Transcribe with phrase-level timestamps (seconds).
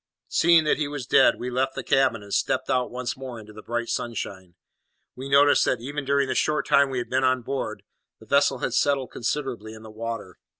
[0.29, 3.53] Seeing that he was dead, we left the cabin, and stepped out once more into
[3.53, 4.55] the bright sunshine.
[5.15, 7.83] We noticed that, even during the short time we had been on board,
[8.19, 10.39] the vessel had settled considerably in the water.